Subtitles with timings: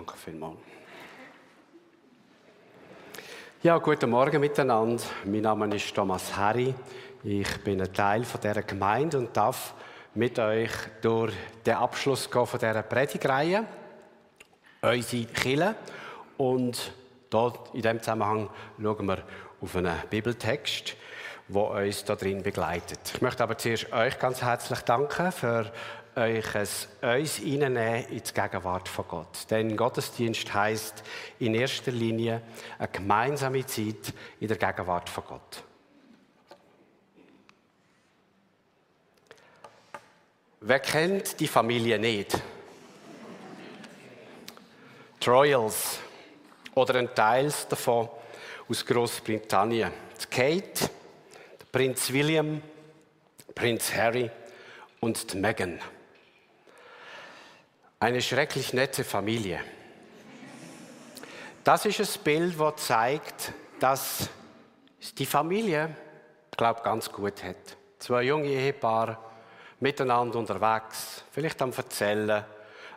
[0.00, 0.56] Danke vielmals.
[3.62, 5.02] Ja, guten Morgen miteinander.
[5.26, 6.74] Mein Name ist Thomas Harry.
[7.22, 9.74] Ich bin ein Teil von dieser Gemeinde und darf
[10.14, 10.70] mit euch
[11.02, 11.34] durch
[11.66, 13.66] den Abschluss gehen von dieser Predigreihe,
[14.80, 15.74] unsere Kille.
[16.38, 16.92] Und
[17.28, 18.48] dort in diesem Zusammenhang
[18.82, 19.22] schauen wir
[19.60, 20.96] auf einen Bibeltext,
[21.52, 23.00] der uns da drin begleitet.
[23.14, 25.72] Ich möchte aber zuerst euch ganz herzlich danken für
[26.14, 29.50] euch es uns in die Gegenwart von Gott.
[29.50, 31.02] Denn Gottesdienst heißt
[31.38, 32.42] in erster Linie
[32.78, 35.62] eine gemeinsame Zeit in der Gegenwart von Gott.
[40.60, 42.38] Wer kennt die Familie nicht?
[45.18, 45.98] Troyals
[46.74, 48.08] oder ein Teil davon
[48.68, 49.90] aus Großbritannien.
[50.30, 50.90] Kate,
[51.72, 52.60] Prinz William,
[53.54, 54.28] Prinz Harry
[54.98, 55.78] und Meghan.
[58.00, 59.60] Eine schrecklich nette Familie.
[61.62, 64.28] Das ist ein Bild, das zeigt, dass
[65.16, 65.94] die Familie,
[66.50, 67.76] ich glaube, ganz gut hat.
[68.00, 69.16] Zwei junge Ehepaare
[69.78, 72.44] miteinander unterwegs, vielleicht am Erzählen,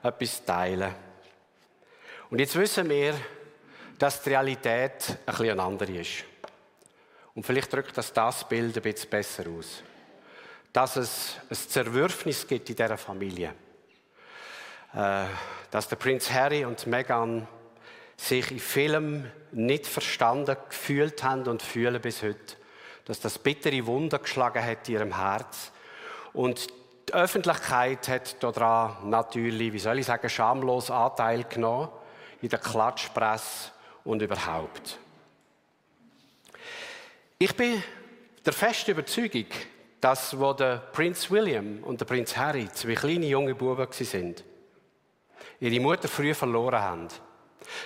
[0.01, 0.95] etwas teilen.
[2.31, 3.13] Und jetzt wissen wir,
[3.99, 6.25] dass die Realität ein bisschen andere ist.
[7.35, 9.83] Und vielleicht drückt das das Bild ein bisschen besser aus.
[10.71, 13.53] Dass es ein Zerwürfnis gibt in dieser Familie.
[14.93, 15.25] Äh,
[15.71, 17.47] dass der Prinz Harry und Meghan
[18.15, 22.55] sich in vielem nicht verstanden gefühlt haben und fühlen bis heute.
[23.05, 25.71] Dass das bittere Wunder geschlagen hat in ihrem Herz.
[26.31, 26.67] Und
[27.09, 31.89] die Öffentlichkeit hat daran natürlich, wie soll ich sagen, schamlos Anteil genommen
[32.41, 33.71] in der Klatschpresse
[34.03, 34.99] und überhaupt.
[37.37, 37.83] Ich bin
[38.45, 39.47] der festen Überzeugung,
[39.99, 44.43] dass wo der Prinz William und der Prinz Harry zwei kleine junge Buben sind,
[45.59, 47.07] ihre Mutter früh verloren haben.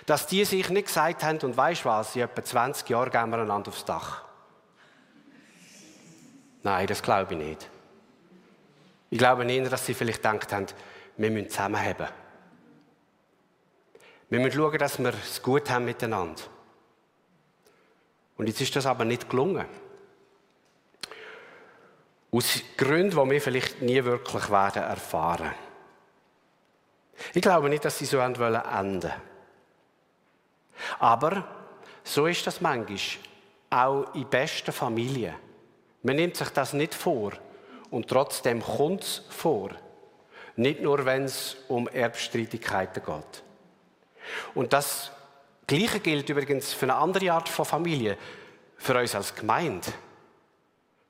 [0.06, 3.38] Dass die sich nicht gesagt haben, und weißt was, in etwa 20 Jahren gehen wir
[3.38, 4.23] einander aufs Dach.
[6.64, 7.70] Nein, das glaube ich nicht.
[9.10, 10.66] Ich glaube nicht, dass sie vielleicht gedacht haben,
[11.16, 12.08] wir müssen zusammenhaben.
[14.30, 16.42] Wir müssen schauen, dass wir es gut haben miteinander.
[18.37, 19.65] Und jetzt ist das aber nicht gelungen.
[22.31, 25.53] Aus Gründen, die wir vielleicht nie wirklich werden erfahren.
[27.33, 29.11] Ich glaube nicht, dass sie so enden wollen.
[30.99, 31.47] Aber
[32.03, 32.99] so ist das manchmal.
[33.70, 35.36] Auch in besten Familien.
[36.03, 37.33] Man nimmt sich das nicht vor.
[37.89, 39.71] Und trotzdem kommt es vor.
[40.55, 43.43] Nicht nur, wenn es um Erbstreitigkeiten geht.
[44.53, 45.11] Und das
[45.67, 48.17] Gleiche gilt übrigens für eine andere Art von Familie,
[48.78, 49.89] für uns als Gemeinde.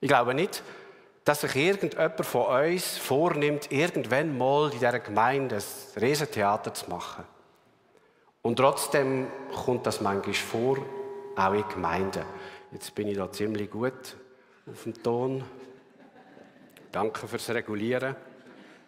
[0.01, 0.63] Ich glaube nicht,
[1.23, 7.23] dass sich irgendjemand von uns vornimmt, irgendwann mal in dieser Gemeinde ein Riesentheater zu machen.
[8.41, 10.78] Und trotzdem kommt das manchmal vor,
[11.35, 12.23] auch in Gemeinden.
[12.72, 14.16] Jetzt bin ich da ziemlich gut
[14.72, 15.44] auf dem Ton.
[16.91, 18.16] Danke fürs Regulieren.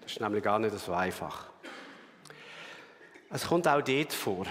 [0.01, 1.45] Das ist nämlich gar nicht so einfach.
[3.29, 4.45] Es kommt auch dort vor.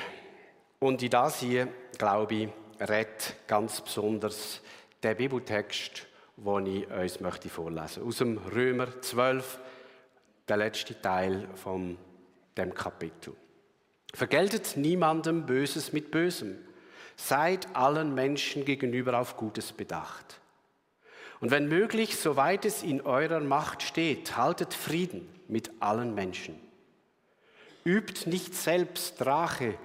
[0.81, 1.69] Und in das hier,
[1.99, 2.49] glaube ich,
[2.81, 4.61] redet ganz besonders
[5.03, 6.07] der Bibeltext,
[6.37, 9.59] den ich uns möchte vorlesen Aus dem Römer 12,
[10.47, 11.99] der letzte Teil von
[12.57, 13.35] dem Kapitel.
[14.15, 16.57] Vergeltet niemandem Böses mit Bösem.
[17.17, 20.41] Seid allen Menschen gegenüber auf Gutes bedacht.
[21.41, 26.59] Und wenn möglich, soweit es in eurer Macht steht, haltet Frieden mit allen Menschen.
[27.85, 29.79] Übt nicht selbst Rache,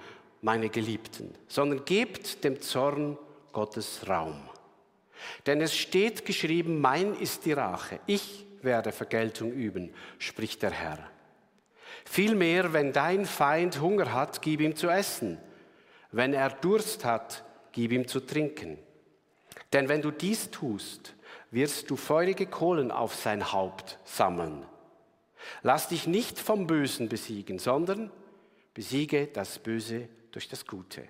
[0.44, 3.16] meine Geliebten, sondern gebt dem Zorn
[3.52, 4.36] Gottes Raum.
[5.46, 10.98] Denn es steht geschrieben, mein ist die Rache, ich werde Vergeltung üben, spricht der Herr.
[12.04, 15.38] Vielmehr, wenn dein Feind Hunger hat, gib ihm zu essen.
[16.12, 18.76] Wenn er Durst hat, gib ihm zu trinken.
[19.72, 21.14] Denn wenn du dies tust,
[21.52, 24.66] wirst du feurige Kohlen auf sein Haupt sammeln.
[25.62, 28.10] Lass dich nicht vom Bösen besiegen, sondern
[28.74, 31.08] besiege das Böse durch das Gute.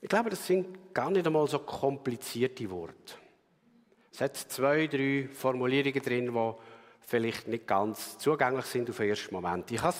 [0.00, 3.14] Ich glaube, das sind gar nicht einmal so komplizierte Worte.
[4.12, 6.52] Es hat zwei, drei Formulierungen drin, die
[7.00, 9.70] vielleicht nicht ganz zugänglich sind auf den ersten Moment.
[9.72, 9.96] Ich habe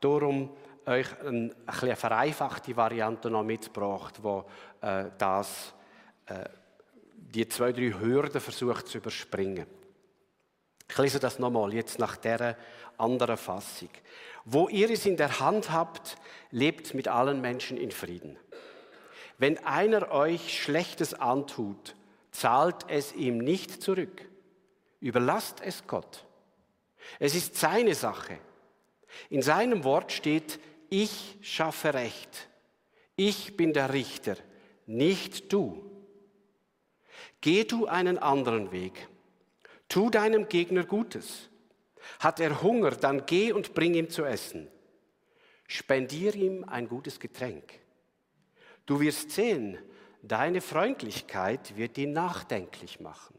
[0.00, 0.50] darum
[0.86, 4.44] euch eine, eine vereinfachte Variante noch mitgebracht, wo
[4.80, 5.74] äh, das,
[6.26, 6.44] äh,
[7.14, 9.66] die zwei, drei Hürden versucht zu überspringen.
[10.90, 12.56] Ich lese das nochmal, jetzt nach der
[12.98, 13.90] anderen Fassung.
[14.44, 16.16] Wo ihr es in der Hand habt,
[16.50, 18.36] lebt mit allen Menschen in Frieden.
[19.38, 21.94] Wenn einer euch Schlechtes antut,
[22.32, 24.28] zahlt es ihm nicht zurück.
[25.00, 26.26] Überlasst es Gott.
[27.20, 28.38] Es ist seine Sache.
[29.28, 30.58] In seinem Wort steht,
[30.88, 32.48] ich schaffe Recht.
[33.14, 34.36] Ich bin der Richter,
[34.86, 35.88] nicht du.
[37.40, 39.08] Geh du einen anderen Weg.
[39.90, 41.50] Tu deinem Gegner Gutes.
[42.20, 44.68] Hat er Hunger, dann geh und bring ihm zu essen.
[45.66, 47.80] Spendier ihm ein gutes Getränk.
[48.86, 49.78] Du wirst sehen,
[50.22, 53.36] deine Freundlichkeit wird ihn nachdenklich machen.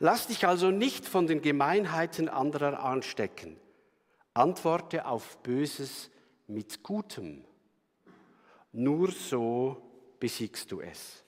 [0.00, 3.58] Lass dich also nicht von den Gemeinheiten anderer anstecken.
[4.34, 6.10] Antworte auf Böses
[6.46, 7.44] mit Gutem.
[8.72, 9.82] Nur so
[10.20, 11.24] besiegst du es.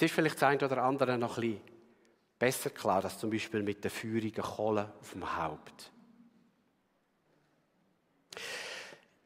[0.00, 1.60] Jetzt ist vielleicht das eine oder andere noch ein bisschen
[2.38, 5.92] besser klar, als zum Beispiel mit der feurigen Kohle auf dem Haupt.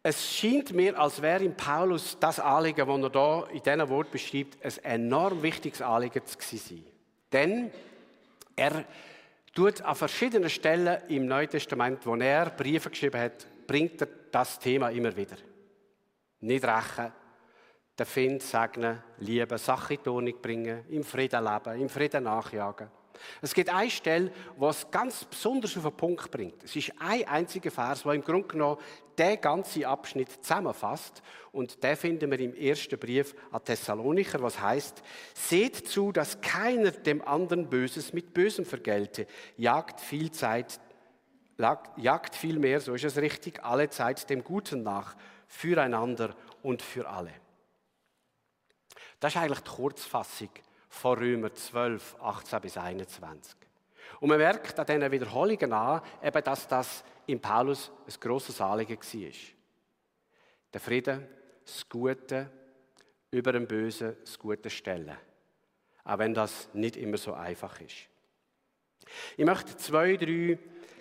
[0.02, 4.10] Es scheint mir, als wäre im Paulus das Anliegen, das er da in diesem Wort
[4.10, 6.84] beschreibt, ein enorm wichtiges Anliegen zu sein.
[7.32, 7.70] Denn
[8.56, 8.84] er
[9.54, 14.58] tut an verschiedenen Stellen im Neuen Testament, wo er Briefe geschrieben hat, bringt er das
[14.58, 15.36] Thema immer wieder.
[16.40, 17.12] Nicht rächen,
[17.98, 22.88] den Find segnen, lieben, Sachen in die Ordnung bringen, im Frieden leben, im Frieden nachjagen.
[23.40, 26.62] Es gibt eine Stelle, wo es ganz besonders auf den Punkt bringt.
[26.64, 28.80] Es ist ein einziger Vers, der im Grunde genommen
[29.16, 31.22] den ganzen Abschnitt zusammenfasst.
[31.52, 35.02] Und den finden wir im ersten Brief an Thessalonicher, was heißt:
[35.34, 39.26] Seht zu, dass keiner dem anderen Böses mit Bösem vergelte.
[39.56, 40.80] Jagt viel Zeit,
[41.96, 45.14] jagt viel mehr, so ist es richtig, alle Zeit dem Guten nach,
[45.46, 47.43] füreinander und für alle.
[49.24, 50.50] Das ist eigentlich die Kurzfassung
[50.90, 53.56] von Römer 12, 18 bis 21.
[54.20, 58.98] Und man merkt an diesen Wiederholungen an, eben, dass das in Paulus ein grosses Anliegen
[59.00, 59.32] war.
[60.74, 61.26] Der Frieden,
[61.64, 62.50] das Gute
[63.30, 65.16] über dem Bösen, das Gute stellen.
[66.04, 68.10] Auch wenn das nicht immer so einfach ist.
[69.38, 70.58] Ich möchte zwei, drei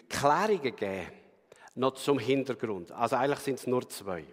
[0.07, 1.11] Klärungen geben,
[1.75, 2.89] noch zum Hintergrund.
[2.93, 4.23] Also eigentlich sind es nur zwei.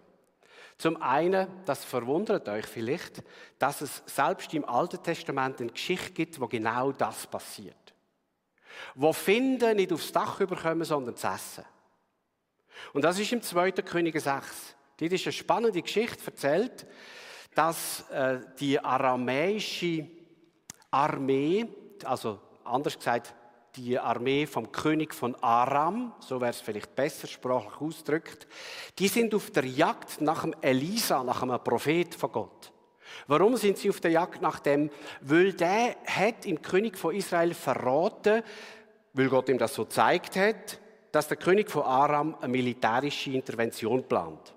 [0.80, 3.22] Zum einen, das verwundert euch vielleicht,
[3.58, 7.76] dass es selbst im Alten Testament eine Geschichte gibt, wo genau das passiert.
[8.94, 11.66] Wo Finden nicht aufs Dach überkommen, sondern zu essen.
[12.94, 13.72] Und das ist im 2.
[13.72, 14.74] Könige 6.
[14.96, 16.86] Dort ist eine spannende Geschichte erzählt,
[17.54, 20.08] dass äh, die aramäische
[20.90, 21.68] Armee,
[22.04, 23.34] also anders gesagt
[23.76, 28.46] die Armee vom König von Aram, so wäre es vielleicht besser sprachlich ausgedrückt,
[28.98, 32.72] die sind auf der Jagd nach dem Elisa, nach einem Prophet von Gott.
[33.26, 34.90] Warum sind sie auf der Jagd nach dem?
[35.20, 38.42] Weil der hat im König von Israel verraten,
[39.12, 40.80] weil Gott ihm das so zeigt hat,
[41.12, 44.54] dass der König von Aram eine militärische Intervention plant.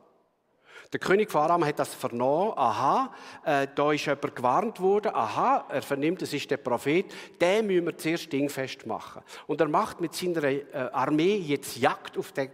[0.94, 2.54] Der König von Aram hat das vernommen.
[2.56, 3.12] Aha,
[3.44, 5.12] äh, da ist jemand gewarnt worden.
[5.13, 7.07] Aha, er vernimmt, es ist der Prophet.
[7.42, 9.24] Den müssen wir zuerst dingfest machen.
[9.48, 12.51] Und er macht mit seiner äh, Armee jetzt Jagd auf den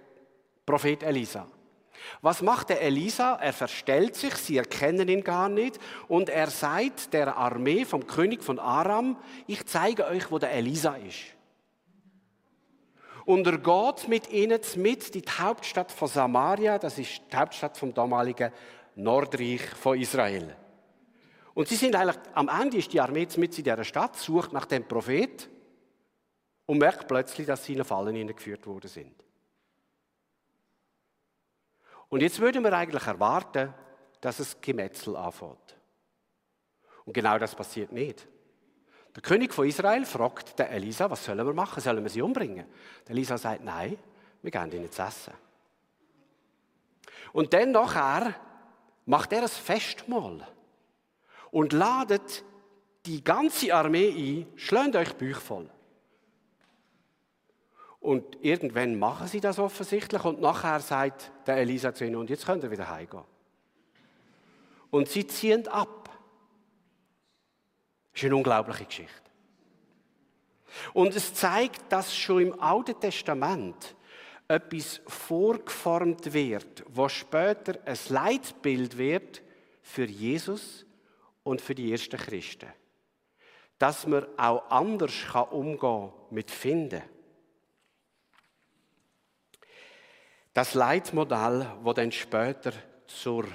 [0.65, 1.47] Prophet Elisa.
[2.21, 3.36] Was macht der Elisa?
[3.36, 5.77] Er verstellt sich, sie erkennen ihn gar nicht
[6.07, 10.95] und er sagt der Armee vom König von Aram, ich zeige euch, wo der Elisa
[10.95, 11.36] ist.
[13.29, 17.77] Und er geht mit ihnen mit in die Hauptstadt von Samaria, das ist die Hauptstadt
[17.77, 18.51] vom damaligen
[18.95, 20.55] Nordreich von Israel.
[21.53, 24.65] Und sie sind eigentlich, am Ende ist die Armee mit in dieser Stadt, sucht nach
[24.65, 25.47] dem Prophet
[26.65, 29.24] und merkt plötzlich, dass sie in Fallen hineingeführt worden sind.
[32.07, 33.75] Und jetzt würden wir eigentlich erwarten,
[34.21, 35.77] dass es Gemetzel anfängt.
[37.05, 38.27] Und genau das passiert nicht.
[39.19, 41.81] Der König von Israel fragt den Elisa, was sollen wir machen?
[41.81, 42.65] Sollen wir sie umbringen?
[43.05, 43.97] Der Elisa sagt, nein,
[44.41, 45.33] wir gehen ihnen zu essen.
[47.33, 48.33] Und dann nachher
[49.05, 50.47] macht er ein Festmahl
[51.51, 52.45] und ladet
[53.05, 55.69] die ganze Armee ein, schlägt euch Büch voll.
[57.99, 62.45] Und irgendwann machen sie das offensichtlich und nachher sagt der Elisa zu ihnen, und jetzt
[62.45, 63.25] könnt ihr wieder heimgehen.
[64.91, 65.99] Und sie ziehen ab.
[68.12, 69.30] Das ist eine unglaubliche Geschichte.
[70.94, 73.96] Und es zeigt, dass schon im Alten Testament
[74.48, 79.42] etwas vorgeformt wird, was später ein Leitbild wird
[79.82, 80.86] für Jesus
[81.44, 82.70] und für die ersten Christen.
[83.78, 85.13] Dass man auch anders
[85.51, 87.01] umgehen kann mit Finden.
[90.54, 92.74] Das Leitmodell, das dann später
[93.08, 93.46] zur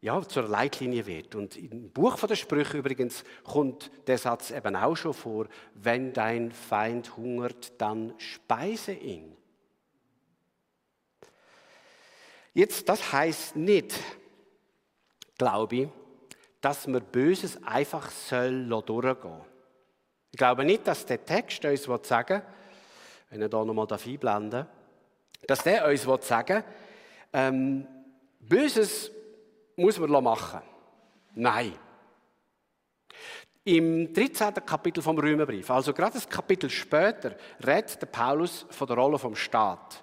[0.00, 1.34] ja, zur Leitlinie wird.
[1.34, 6.52] Und im Buch der Sprüche übrigens kommt der Satz eben auch schon vor, wenn dein
[6.52, 9.36] Feind hungert, dann speise ihn.
[12.54, 13.94] Jetzt, das heißt nicht,
[15.38, 15.88] glaube ich,
[16.60, 19.40] dass man Böses einfach soll durchgehen
[20.32, 22.42] Ich glaube nicht, dass der Text uns sagen will,
[23.30, 24.66] wenn er da nochmal einblenden
[25.46, 26.62] dass der uns sagen
[27.32, 27.86] ähm,
[28.40, 29.10] Böses
[29.80, 30.60] muss man machen.
[31.34, 31.74] Nein.
[33.64, 34.54] Im 13.
[34.66, 39.34] Kapitel vom Römerbrief, also gerade ein Kapitel später, redet der Paulus von der Rolle vom
[39.34, 40.02] Staat.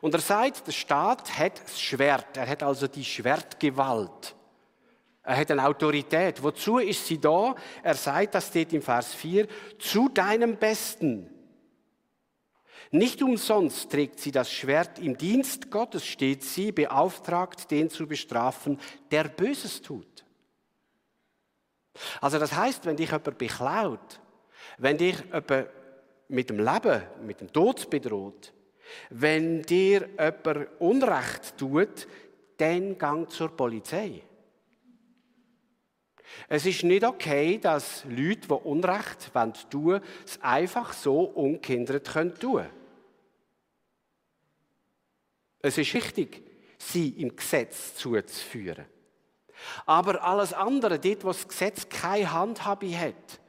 [0.00, 4.34] Und er sagt, der Staat hat das Schwert, er hat also die Schwertgewalt.
[5.22, 6.42] Er hat eine Autorität.
[6.42, 7.54] Wozu ist sie da?
[7.82, 9.46] Er sagt, das steht im Vers 4,
[9.78, 11.39] zu deinem Besten.
[12.92, 18.80] Nicht umsonst trägt sie das Schwert im Dienst Gottes, steht sie beauftragt, den zu bestrafen,
[19.12, 20.24] der Böses tut.
[22.20, 24.20] Also das heißt, wenn dich jemand beklaut,
[24.78, 25.68] wenn dich jemand
[26.28, 28.52] mit dem Leben, mit dem Tod bedroht,
[29.10, 32.08] wenn dir jemand Unrecht tut,
[32.56, 34.22] dann gang zur Polizei.
[36.48, 42.34] Es ist nicht okay, dass Leute, die Unrecht tun wollen, es einfach so ungehindert tun
[42.34, 42.79] können.
[45.62, 46.42] Es ist wichtig,
[46.78, 48.86] sie im Gesetz zuzuführen.
[49.84, 53.40] Aber alles andere, dort, wo das Gesetz keine Handhabe hat,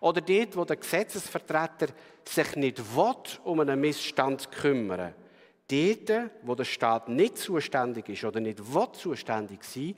[0.00, 1.88] oder dort, wo der Gesetzesvertreter
[2.24, 5.14] sich nicht will, um einen Missstand kümmern
[5.68, 9.94] dort, wo der Staat nicht zuständig ist oder nicht will zuständig sein,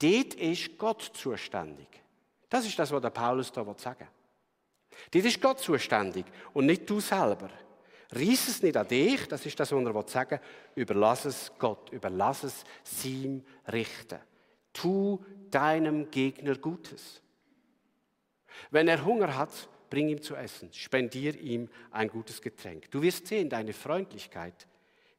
[0.00, 1.88] dort ist Gott zuständig.
[2.48, 4.08] Das ist das, was der Paulus da sagen will.
[5.10, 7.50] Dort ist Gott zuständig und nicht du selber.
[8.12, 10.82] Reiss es nicht an dich, das ist das, was er sagen will.
[10.82, 13.42] Überlass es Gott, überlass es seinem
[13.72, 14.18] Richten.
[14.72, 15.18] Tu
[15.50, 17.22] deinem Gegner Gutes.
[18.70, 22.90] Wenn er Hunger hat, bring ihm zu essen, spendier ihm ein gutes Getränk.
[22.90, 24.66] Du wirst sehen, deine Freundlichkeit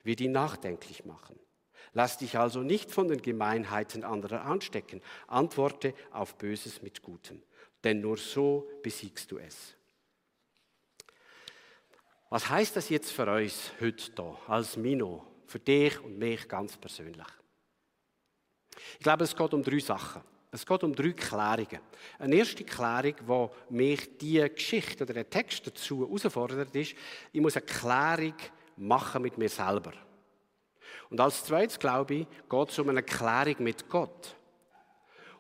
[0.04, 1.38] wird ihn nachdenklich machen.
[1.94, 5.02] Lass dich also nicht von den Gemeinheiten anderer anstecken.
[5.28, 7.42] Antworte auf Böses mit Gutem,
[7.84, 9.76] denn nur so besiegst du es.
[12.34, 16.76] Was heißt das jetzt für uns heute da, als Mino, für dich und mich ganz
[16.76, 17.28] persönlich?
[18.98, 20.24] Ich glaube, es geht um drei Sachen.
[20.50, 21.80] Es geht um drei Klärungen.
[22.18, 26.96] Eine erste Klärung, wo mich die Geschichte oder der Text dazu herausfordert, ist,
[27.32, 28.34] ich muss eine Klärung
[28.78, 29.94] machen mit mir selber.
[31.12, 34.36] Und als zweites, glaube ich, geht es um eine Klärung mit Gott.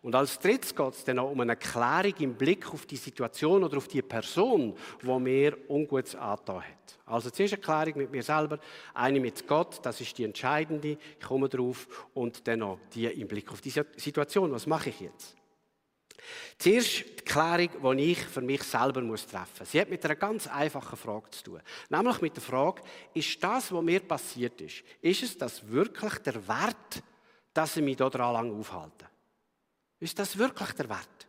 [0.04, 3.64] Und als drittes geht es dann auch um eine Klärung im Blick auf die Situation
[3.64, 7.00] oder auf die Person, die mir Ungutes angetan hat.
[7.06, 8.60] Also zuerst eine Klärung mit mir selber,
[8.94, 13.30] eine mit Gott, das ist die entscheidende, ich komme drauf, und dann noch die im
[13.30, 15.38] Blick auf die Situation, was mache ich jetzt?
[16.58, 19.26] Zuerst die Klärung, die ich für mich selber treffen muss.
[19.72, 21.62] Sie hat mit einer ganz einfachen Frage zu tun.
[21.90, 22.82] Nämlich mit der Frage,
[23.14, 27.04] ist das, was mir passiert ist, ist es das wirklich der Wert,
[27.54, 29.12] dass ich mich daran lang aufhalte?
[30.04, 31.28] Ist das wirklich der Wert?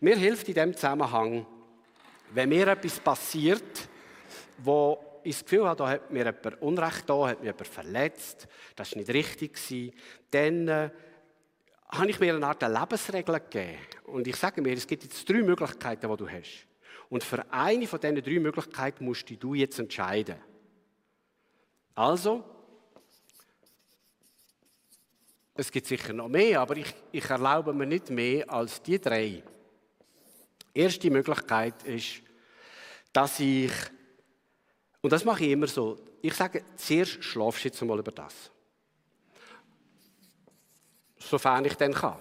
[0.00, 1.44] Mir hilft in dem Zusammenhang,
[2.30, 3.86] wenn mir etwas passiert,
[4.56, 8.48] wo ich das Gefühl habe, da hat mir jemand Unrecht da, hat mir jemand verletzt,
[8.76, 9.92] das war nicht richtig,
[10.30, 10.90] dann äh,
[11.90, 13.78] habe ich mir eine Art Lebensregel gegeben.
[14.04, 16.66] Und ich sage mir, es gibt jetzt drei Möglichkeiten, die du hast.
[17.10, 20.36] Und für eine von diesen drei Möglichkeiten musst du jetzt entscheiden.
[21.94, 22.53] Also,
[25.54, 29.42] es gibt sicher noch mehr, aber ich, ich erlaube mir nicht mehr als die drei.
[30.72, 32.22] Erste Möglichkeit ist,
[33.12, 33.70] dass ich,
[35.00, 38.50] und das mache ich immer so, ich sage, zuerst schlafst du jetzt mal über das.
[41.18, 42.18] Sofern ich dann kann.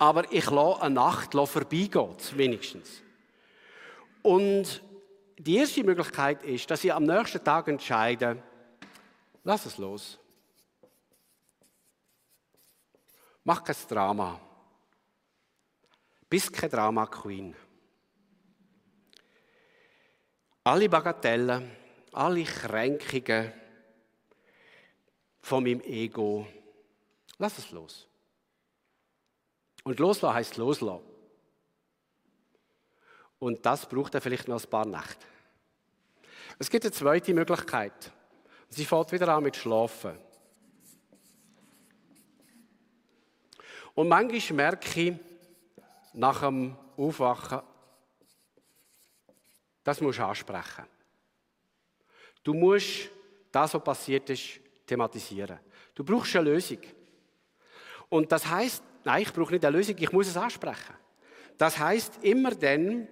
[0.00, 3.02] Aber ich lasse eine Nacht vorbeigehen, wenigstens.
[4.22, 4.82] Und
[5.38, 8.42] die erste Möglichkeit ist, dass ich am nächsten Tag entscheide,
[9.44, 10.18] lass es los.
[13.44, 14.40] Mach kein Drama.
[16.28, 17.54] Bist kein Drama Queen.
[20.64, 21.70] Alle Bagatellen,
[22.12, 23.52] alle Kränkungen
[25.42, 26.46] von meinem Ego,
[27.38, 28.08] lass es los.
[29.84, 31.04] Und loslassen heißt loslassen.
[33.38, 35.26] Und das braucht er vielleicht noch ein paar Nächte.
[36.58, 38.10] Es gibt eine zweite Möglichkeit.
[38.70, 40.18] Sie fährt wieder an mit Schlafen.
[43.94, 45.14] Und manchmal merke ich
[46.12, 47.60] nach dem Aufwachen,
[49.82, 50.84] das musst du ansprechen.
[52.42, 53.10] Du musst
[53.52, 55.58] das, was passiert ist, thematisieren.
[55.94, 56.78] Du brauchst eine Lösung.
[58.08, 60.94] Und das heißt, nein, ich brauche nicht eine Lösung, ich muss es ansprechen.
[61.56, 63.06] Das heißt immer dann,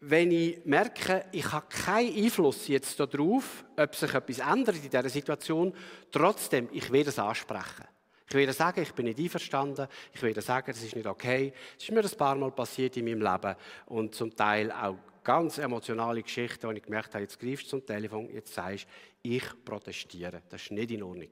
[0.00, 5.08] wenn ich merke, ich habe keinen Einfluss jetzt darauf, ob sich etwas ändert in dieser
[5.08, 5.74] Situation,
[6.10, 7.86] trotzdem, ich werde es ansprechen.
[8.32, 9.88] Ich werde sagen, ich bin nicht einverstanden.
[10.12, 11.52] Ich werde sagen, das ist nicht okay.
[11.76, 13.56] Es ist mir ein paar Mal passiert in meinem Leben
[13.86, 17.84] und zum Teil auch ganz emotionale Geschichte, wo ich gemerkt habe, jetzt greifst du zum
[17.84, 18.86] Telefon, jetzt sagst
[19.20, 20.42] ich protestiere.
[20.48, 21.28] Das ist nicht in Ordnung.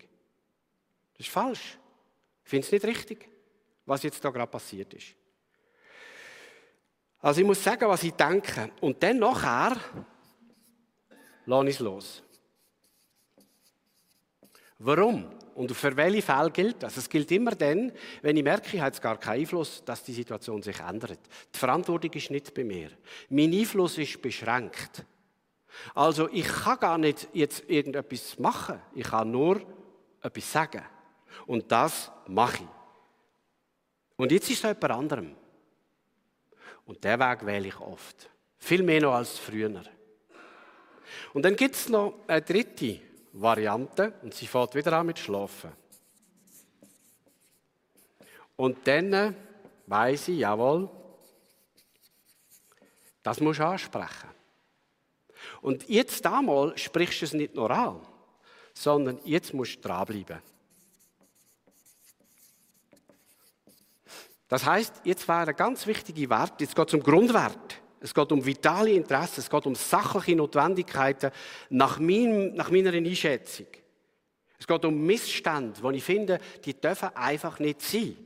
[1.16, 1.78] Das ist falsch.
[2.42, 3.28] Ich finde es nicht richtig,
[3.86, 5.14] was jetzt da gerade passiert ist.
[7.20, 8.72] Also ich muss sagen, was ich denke.
[8.80, 9.76] Und dann nachher
[11.46, 12.22] lasse ich es los.
[14.80, 15.30] Warum?
[15.58, 16.96] Und für welche Fälle gilt das?
[16.98, 17.90] Es gilt immer dann,
[18.22, 21.18] wenn ich merke, ich habe jetzt gar keinen Einfluss, dass die Situation sich ändert.
[21.52, 22.90] Die Verantwortung ist nicht bei mir.
[23.28, 25.04] Mein Einfluss ist beschränkt.
[25.96, 28.80] Also ich kann gar nicht jetzt irgendetwas machen.
[28.94, 29.60] Ich kann nur
[30.22, 30.82] etwas sagen.
[31.44, 32.68] Und das mache ich.
[34.16, 35.34] Und jetzt ist es jemand anderem.
[36.86, 38.30] Und der Weg wähle ich oft.
[38.58, 39.82] Viel mehr noch als früher.
[41.32, 43.07] Und dann gibt es noch eine dritte
[43.40, 45.72] Variante und sie fährt wieder an mit Schlafen.
[48.56, 49.36] Und dann
[49.86, 50.90] weiß ich, jawohl,
[53.22, 54.28] das muss du ansprechen.
[55.62, 58.00] Und jetzt einmal sprichst du es nicht nur an,
[58.74, 60.42] sondern jetzt musst du dranbleiben.
[64.48, 67.80] Das heißt, jetzt wäre ein ganz wichtiger Wert, jetzt geht es um Grundwert.
[68.00, 71.30] Es geht um vitale Interessen, es geht um sachliche Notwendigkeiten
[71.70, 73.66] nach, mein, nach meiner Einschätzung.
[74.58, 78.16] Es geht um Missstände, wo ich finde, die dürfen einfach nicht sein.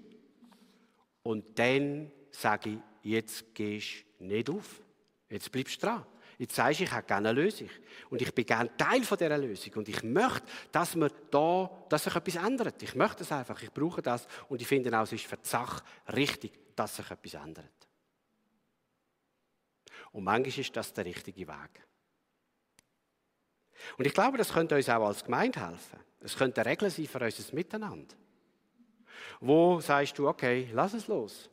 [1.23, 4.81] Und dann sage ich, jetzt gehst du nicht auf.
[5.29, 6.05] Jetzt bleibst du dran.
[6.39, 7.69] Jetzt sagst du, ich habe gerne eine Lösung.
[8.11, 9.75] Und ich bin gerne Teil dieser Lösung.
[9.75, 12.83] Und ich möchte, dass, wir da, dass sich etwas ändert.
[12.83, 13.63] Ich möchte es einfach.
[13.63, 14.27] Ich brauche das.
[14.49, 15.83] Und ich finde auch, es ist für die Sache
[16.15, 17.82] richtig, dass sich etwas ändert.
[20.13, 21.87] Und manchmal ist das der richtige Weg.
[23.99, 25.99] Und ich glaube, das könnte uns auch als Gemeinde helfen.
[26.21, 28.15] Es könnte eine Regel sein für unser Miteinander.
[29.41, 31.51] Wo sagst du, okay, lass es los.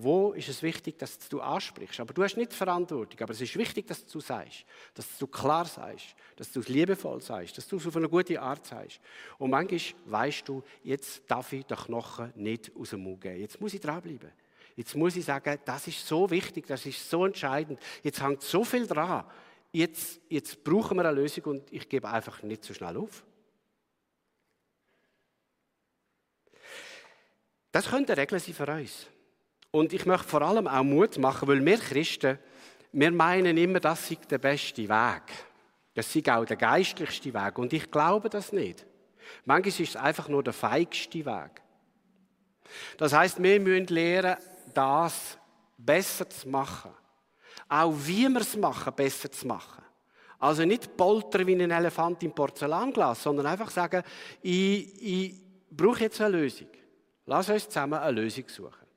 [0.00, 1.98] Wo ist es wichtig, dass du ansprichst?
[1.98, 3.20] Aber du hast nicht Verantwortung.
[3.20, 7.58] Aber es ist wichtig, dass du sagst, dass du klar sagst, dass du liebevoll sagst,
[7.58, 9.00] dass du es auf eine gute Art sagst.
[9.38, 13.40] Und manchmal weißt du, jetzt darf ich den Knochen nicht aus dem Mund geben.
[13.40, 14.30] Jetzt muss ich dranbleiben.
[14.78, 17.80] Jetzt muss ich sagen, das ist so wichtig, das ist so entscheidend.
[18.00, 19.24] Jetzt hängt so viel dran.
[19.72, 23.24] Jetzt, jetzt brauchen wir eine Lösung und ich gebe einfach nicht so schnell auf.
[27.72, 29.08] Das könnte eine Regel sein für uns.
[29.72, 32.38] Und ich möchte vor allem auch Mut machen, weil wir Christen,
[32.92, 35.22] wir meinen immer, das sei der beste Weg.
[35.94, 37.58] Das sei auch der geistlichste Weg.
[37.58, 38.86] Und ich glaube das nicht.
[39.44, 41.62] Manchmal ist es einfach nur der feigste Weg.
[42.96, 44.36] Das heißt, wir müssen lernen,
[44.74, 45.38] das
[45.76, 46.90] besser zu machen.
[47.68, 49.84] Auch wie wir es machen, besser zu machen.
[50.38, 54.02] Also nicht poltern wie ein Elefant im Porzellanglas, sondern einfach sagen,
[54.40, 55.34] ich, ich
[55.70, 56.68] brauche jetzt eine Lösung.
[57.26, 58.88] Lass uns zusammen eine Lösung suchen.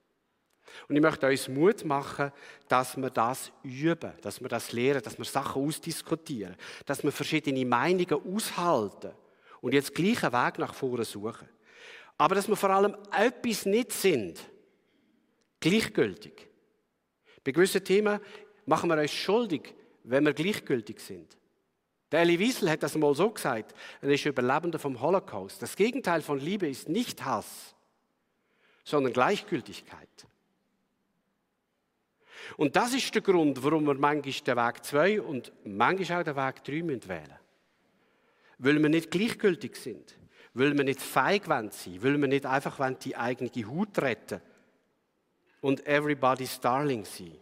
[0.88, 2.32] Und ich möchte uns Mut machen,
[2.68, 6.56] dass wir das üben, dass wir das lernen, dass wir Sachen ausdiskutieren,
[6.86, 9.12] dass wir verschiedene Meinungen aushalten
[9.62, 11.50] und jetzt gleichen Weg nach vorne suchen.
[12.18, 14.40] Aber dass wir vor allem etwas nicht sind,
[15.62, 16.50] gleichgültig.
[17.44, 18.20] Bei gewissen Themen
[18.66, 21.38] machen wir uns schuldig, wenn wir gleichgültig sind.
[22.12, 25.62] Der Elie Wiesel hat das mal so gesagt, er ist Überlebender vom Holocaust.
[25.62, 27.74] Das Gegenteil von Liebe ist nicht Hass,
[28.84, 30.10] sondern Gleichgültigkeit.
[32.58, 36.36] Und das ist der Grund, warum wir manchmal den Weg 2 und manchmal auch den
[36.36, 37.40] Weg 3 wählen müssen.
[38.58, 40.18] Weil wir nicht gleichgültig sind,
[40.54, 44.51] weil wir nicht feig sein weil wir nicht einfach die eigene Haut retten wollen
[45.62, 47.40] und everybody's darling sein.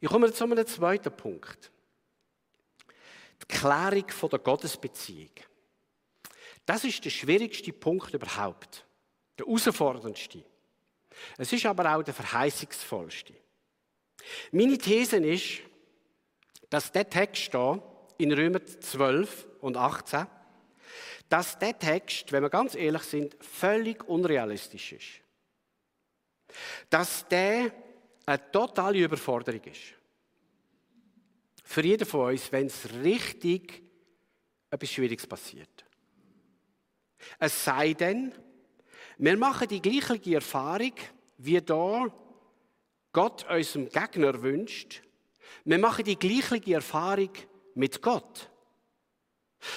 [0.00, 1.70] Ich komme zu einem zweiten Punkt.
[3.40, 5.30] Die Klärung der Gottesbeziehung.
[6.66, 8.84] Das ist der schwierigste Punkt überhaupt.
[9.38, 10.44] Der herausforderndste.
[11.38, 13.34] Es ist aber auch der verheißungsvollste.
[14.52, 15.60] Meine These ist,
[16.68, 17.82] dass der Text hier
[18.18, 20.26] in Römer 12 und 18,
[21.28, 25.23] dass der Text, wenn wir ganz ehrlich sind, völlig unrealistisch ist
[26.90, 27.72] dass der
[28.26, 29.94] eine totale Überforderung ist.
[31.62, 33.82] Für jeden von uns, wenn es richtig
[34.70, 35.84] etwas Schwieriges passiert.
[37.38, 38.32] Es sei denn,
[39.18, 40.92] wir machen die gleiche Erfahrung,
[41.38, 42.06] wie da
[43.12, 45.02] Gott unserem Gegner wünscht.
[45.64, 47.30] Wir machen die gleiche Erfahrung
[47.74, 48.50] mit Gott.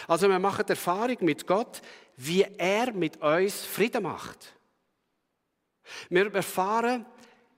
[0.08, 1.82] Also wir machen die Erfahrung mit Gott,
[2.18, 4.57] wie er mit uns Frieden macht.
[6.10, 7.06] Wir erfahren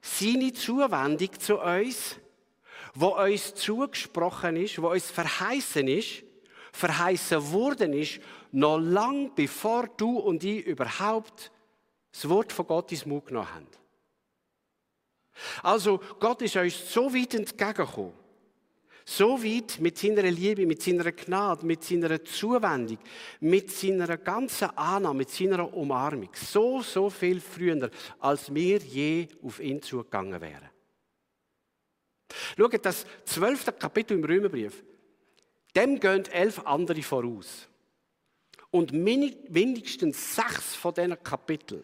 [0.01, 2.17] seine Zuwendung zu uns,
[2.93, 6.23] wo uns zugesprochen ist, wo uns verheißen ist,
[6.71, 8.19] verheißen worden ist,
[8.51, 11.51] noch lang bevor du und ich überhaupt
[12.11, 13.67] das Wort von Gott ins Mund genommen haben.
[15.63, 18.13] Also Gott ist uns so weit entgegengekommen,
[19.09, 22.99] so weit mit seiner Liebe, mit seiner Gnade, mit seiner Zuwendung,
[23.39, 26.29] mit seiner ganzen Annahme, mit seiner Umarmung.
[26.35, 30.69] So, so viel früher, als wir je auf ihn zugegangen wären.
[32.55, 34.83] Schaut, das zwölfte Kapitel im Römerbrief,
[35.75, 37.67] dem gehen elf andere voraus.
[38.69, 41.83] Und mindestens sechs von diesen Kapiteln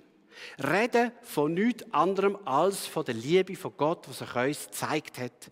[0.63, 5.51] reden von nichts anderem als von der Liebe von Gott, was sich uns gezeigt hat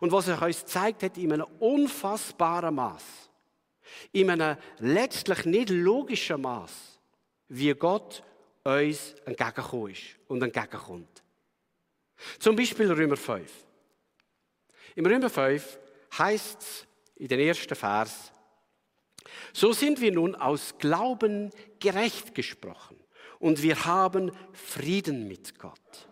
[0.00, 3.04] und was sich uns gezeigt hat in einem unfassbaren Maß,
[4.12, 7.00] in einem letztlich nicht logischen Maß,
[7.48, 8.22] wie Gott
[8.64, 11.22] uns entgegengekommen ist und entgegenkommt.
[12.38, 13.50] Zum Beispiel Römer 5.
[14.94, 15.78] Im Römer 5
[16.18, 18.32] heißt es in den ersten Vers,
[19.52, 22.96] so sind wir nun aus Glauben gerecht gesprochen
[23.38, 26.08] und wir haben Frieden mit Gott.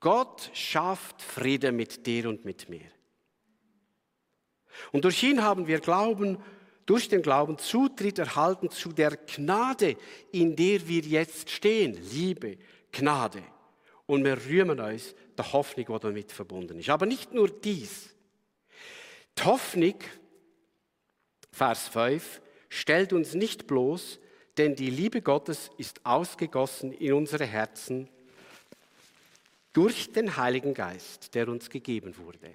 [0.00, 2.90] Gott schafft Frieden mit dir und mit mir.
[4.92, 6.38] Und durch ihn haben wir Glauben,
[6.86, 9.96] durch den Glauben Zutritt erhalten zu der Gnade,
[10.32, 11.98] in der wir jetzt stehen.
[12.12, 12.58] Liebe,
[12.92, 13.42] Gnade.
[14.06, 16.88] Und wir rühmen uns der Hoffnung, die damit verbunden ist.
[16.88, 18.14] Aber nicht nur dies.
[19.36, 19.96] Die Hoffnung,
[21.52, 24.18] Vers 5, stellt uns nicht bloß,
[24.56, 28.08] denn die Liebe Gottes ist ausgegossen in unsere Herzen
[29.72, 32.50] durch den Heiligen Geist, der uns gegeben wurde.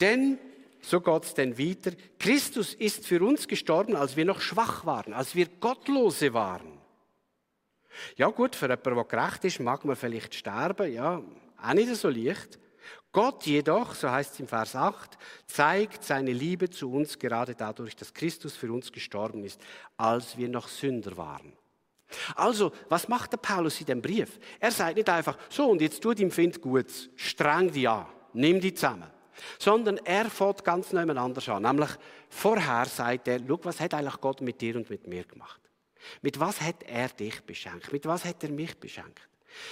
[0.00, 0.38] Denn,
[0.80, 5.34] so Gott denn wieder, Christus ist für uns gestorben, als wir noch schwach waren, als
[5.34, 6.78] wir Gottlose waren.
[8.16, 11.22] Ja gut, für jemanden, der gerecht ist, mag man vielleicht sterben, ja,
[11.62, 12.58] auch nicht so leicht.
[13.12, 17.96] Gott jedoch, so heißt es im Vers 8, zeigt seine Liebe zu uns gerade dadurch,
[17.96, 19.60] dass Christus für uns gestorben ist,
[19.96, 21.52] als wir noch Sünder waren.
[22.34, 24.38] Also, was macht der Paulus in dem Brief?
[24.58, 28.60] Er sagt nicht einfach, so und jetzt tut ihm Find gut, streng die an, nimm
[28.60, 29.10] die zusammen.
[29.58, 31.62] Sondern er fährt ganz nebeneinander an.
[31.62, 31.90] Nämlich
[32.28, 35.60] vorher sagt er, schau, was hat eigentlich Gott mit dir und mit mir gemacht?
[36.20, 37.92] Mit was hat er dich beschenkt?
[37.92, 39.28] Mit was hat er mich beschenkt?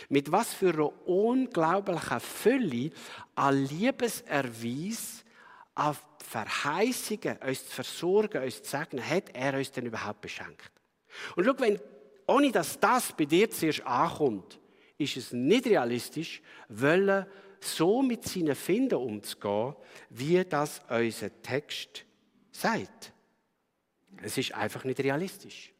[0.08, 2.90] Mit was für einer unglaublichen Fülle
[3.34, 5.24] an Liebeserweis,
[5.74, 10.72] an Verheißungen, uns zu versorgen, uns zu segnen, hat er uns denn überhaupt beschenkt?
[11.36, 11.80] Und schau, wenn
[12.28, 14.60] ohne dass das bei dir zuerst ankommt,
[14.98, 17.26] ist es nicht realistisch, wollen
[17.60, 19.74] so mit seinen Finden umzugehen,
[20.10, 22.04] wie das unser Text
[22.52, 23.12] sagt.
[24.22, 25.72] Es ist einfach nicht realistisch.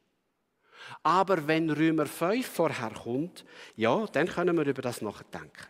[1.02, 3.44] Aber wenn Römer 5 vorher kommt,
[3.76, 5.66] ja, dann können wir über das nachdenken.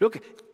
[0.00, 0.10] Schau,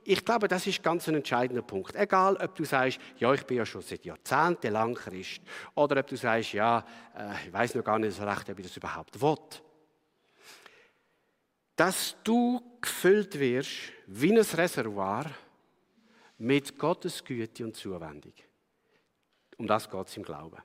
[0.08, 1.94] ich glaube, das ist ganz ein entscheidender Punkt.
[1.94, 5.42] Egal, ob du sagst, ja, ich bin ja schon seit Jahrzehnten lang Christ,
[5.74, 6.82] oder ob du sagst, ja,
[7.14, 9.36] äh, ich weiß noch gar nicht so recht, ob ich das überhaupt will.
[11.76, 15.26] Dass du gefüllt wirst wie ein Reservoir
[16.38, 18.32] mit Gottes Güte und Zuwendung.
[19.58, 20.62] Um das geht es im Glauben.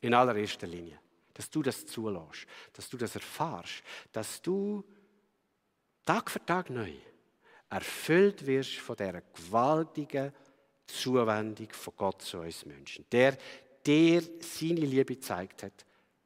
[0.00, 1.00] In allererster Linie.
[1.34, 4.84] Dass du das zulässt, dass du das erfahrst, dass du
[6.04, 6.92] Tag für Tag neu
[7.68, 10.32] erfüllt wirst von dieser gewaltigen
[10.86, 13.04] Zuwendung von Gott zu uns Menschen.
[13.10, 13.36] Der
[13.84, 15.84] dir seine Liebe gezeigt hat,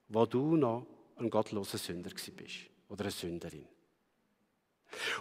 [0.09, 2.57] wo du noch ein gottloser Sünder bist
[2.89, 3.67] oder eine Sünderin.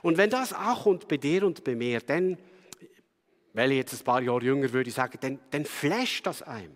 [0.01, 2.37] Und wenn das ankommt bei dir und bei mir, dann,
[3.53, 6.75] weil ich jetzt ein paar Jahre jünger würde ich sagen, dann, dann flasht das einem.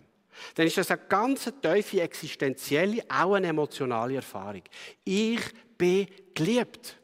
[0.54, 4.62] Dann ist das eine ganz tiefe, existenzielle, auch eine emotionale Erfahrung.
[5.04, 5.40] Ich
[5.76, 6.98] bin geliebt.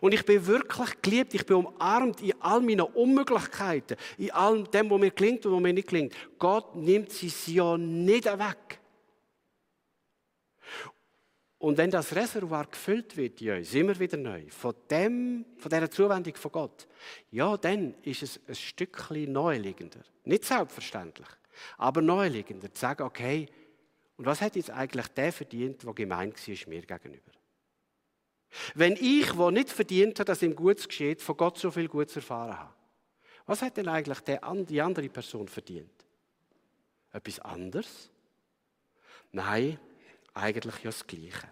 [0.00, 4.90] Und ich bin wirklich geliebt, ich bin umarmt in all meinen Unmöglichkeiten, in allem dem,
[4.90, 6.14] was mir klingt und was mir nicht klingt.
[6.38, 8.80] Gott nimmt sie ja nicht weg.
[11.64, 15.90] Und wenn das Reservoir gefüllt wird in uns, immer wieder neu, von, dem, von dieser
[15.90, 16.86] Zuwendung von Gott,
[17.30, 20.00] ja, dann ist es ein Stückchen neuliegender.
[20.24, 21.28] Nicht selbstverständlich,
[21.78, 22.70] aber neuliegender.
[22.74, 23.48] Zu sagen, okay,
[24.16, 27.32] und was hat jetzt eigentlich der verdient, der gemein war mir gegenüber?
[28.74, 32.16] Wenn ich, der nicht verdient hat, dass ihm Gutes geschieht, von Gott so viel Gutes
[32.16, 32.74] erfahren habe,
[33.46, 35.90] was hat denn eigentlich die andere Person verdient?
[37.12, 38.10] Etwas anderes?
[39.32, 39.78] Nein,
[40.32, 41.50] eigentlich ja das Gleiche.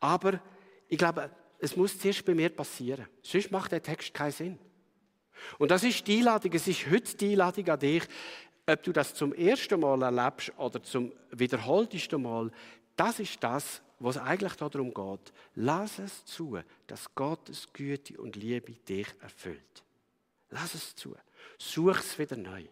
[0.00, 0.40] Aber
[0.88, 3.06] ich glaube, es muss zuerst bei mir passieren.
[3.22, 4.58] Sonst macht der Text keinen Sinn.
[5.58, 8.02] Und das ist die Einladung, es ist heute die Einladung an dich,
[8.66, 12.50] ob du das zum ersten Mal erlebst oder zum wiederholtesten Mal,
[12.96, 15.32] das ist das, was eigentlich darum geht.
[15.54, 19.82] Lass es zu, dass Gottes Güte und Liebe dich erfüllt.
[20.50, 21.14] Lass es zu.
[21.58, 22.64] Such es wieder neu.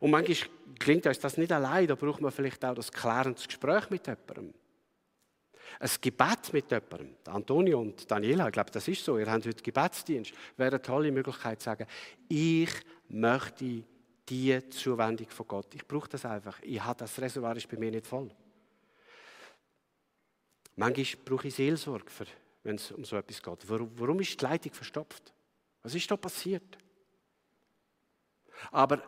[0.00, 3.88] Und manchmal klingt uns das nicht allein, da braucht man vielleicht auch das klärendes Gespräch
[3.90, 4.52] mit jemandem.
[5.78, 7.16] Ein Gebet mit jemandem.
[7.26, 9.18] Antonio und Daniela, ich glaube, das ist so.
[9.18, 10.32] Ihr habt heute Gebetsdienst.
[10.56, 11.86] Wäre eine tolle Möglichkeit zu sagen,
[12.28, 12.70] ich
[13.08, 13.84] möchte
[14.28, 15.74] die Zuwendung von Gott.
[15.74, 16.60] Ich brauche das einfach.
[16.62, 18.30] Ich habe das Reservoir ist bei mir nicht voll.
[20.80, 22.10] Manchmal brauche ich Seelsorge,
[22.62, 23.68] wenn es um so etwas geht.
[23.68, 25.30] Warum ist die Leitung verstopft?
[25.82, 26.78] Was ist da passiert?
[28.70, 29.02] Aber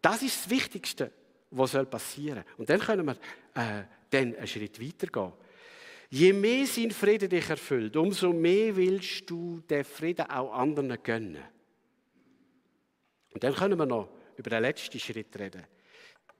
[0.00, 1.10] das ist das Wichtigste,
[1.50, 2.54] was passieren soll.
[2.58, 3.16] Und dann können wir
[3.54, 5.32] äh, dann einen Schritt weiter gehen.
[6.10, 11.42] Je mehr sein Frieden dich erfüllt, umso mehr willst du den Frieden auch anderen gönnen.
[13.34, 15.66] Und dann können wir noch über den letzten Schritt reden.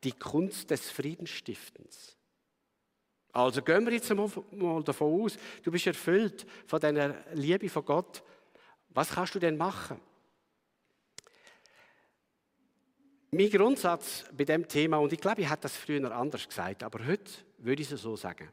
[0.05, 2.20] Die Kunst des Friedensstiftens.
[3.33, 8.23] Also gehen wir jetzt mal davon aus, du bist erfüllt von deiner Liebe von Gott.
[8.89, 10.01] Was kannst du denn machen?
[13.31, 17.07] Mein Grundsatz bei dem Thema, und ich glaube, ich hätte das früher anders gesagt, aber
[17.07, 18.49] heute würde ich es so sagen.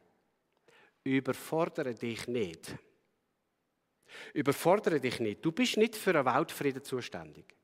[1.02, 2.76] Überfordere dich nicht.
[4.32, 5.44] Überfordere dich nicht.
[5.44, 7.56] Du bist nicht für einen Weltfrieden zuständig.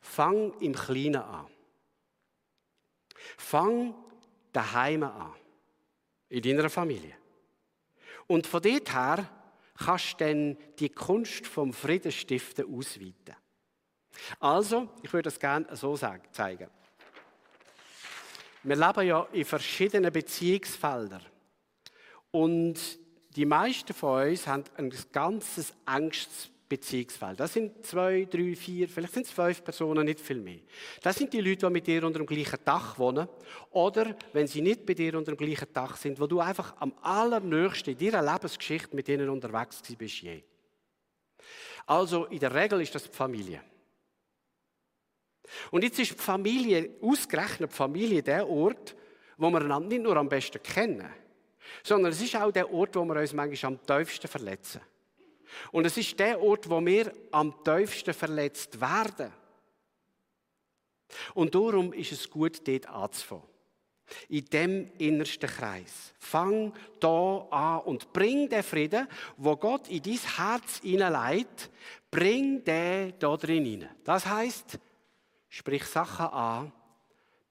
[0.00, 1.46] Fang im Kleinen an.
[3.36, 3.94] Fang
[4.52, 5.32] daheim an.
[6.28, 7.14] In deiner Familie.
[8.26, 9.28] Und von dort her
[9.76, 13.36] kannst du dann die Kunst vom Friedensstiften ausweiten.
[14.40, 16.68] Also, ich würde das gerne so zeigen.
[18.62, 21.24] Wir leben ja in verschiedenen Beziehungsfeldern.
[22.30, 22.98] Und
[23.36, 27.40] die meisten von uns haben ein ganzes Angst Beziehungsfeld.
[27.40, 30.58] Das sind zwei, drei, vier, vielleicht sind es fünf Personen, nicht viel mehr.
[31.02, 33.26] Das sind die Leute, die mit dir unter dem gleichen Dach wohnen.
[33.70, 36.92] Oder, wenn sie nicht bei dir unter dem gleichen Dach sind, wo du einfach am
[37.00, 40.42] allernächsten in deiner Lebensgeschichte mit ihnen unterwegs bist je.
[41.86, 43.62] Also, in der Regel ist das die Familie.
[45.70, 48.94] Und jetzt ist die Familie, ausgerechnet die Familie, der Ort,
[49.38, 51.08] wo wir einander nicht nur am besten kennen,
[51.82, 54.82] sondern es ist auch der Ort, wo wir uns manchmal am tiefsten verletzen.
[55.72, 59.32] Und es ist der Ort, wo wir am tiefsten verletzt werden.
[61.34, 63.44] Und darum ist es gut, dort anzufangen.
[64.28, 66.14] In dem innersten Kreis.
[66.18, 69.06] Fang da an und bring den Frieden,
[69.36, 71.70] wo Gott in dein Herz hineinlegt,
[72.10, 73.90] bring den da drin hinein.
[74.04, 74.78] Das heißt,
[75.50, 76.72] sprich Sachen an,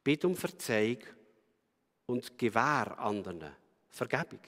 [0.04, 1.04] bitte um Verzeihung
[2.08, 3.52] und gewähr anderen
[3.90, 4.40] Vergebung.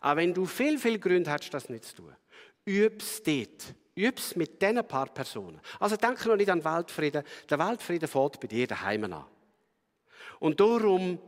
[0.00, 2.16] Auch wenn du viel, viel Gründe hast, das nicht zu tun.
[2.64, 3.74] Üb's dort.
[3.94, 5.60] Üb's mit diesen paar Personen.
[5.78, 7.22] Also denke noch nicht an Weltfrieden.
[7.48, 9.24] Der Weltfrieden fällt bei dir daheim an.
[10.40, 11.18] Und darum